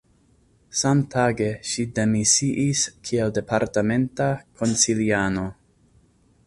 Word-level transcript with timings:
Samtage, 0.77 1.49
ŝi 1.73 1.85
demisiis 1.99 2.83
kiel 3.09 3.35
departementa 3.37 4.31
konsiliano. 4.63 5.47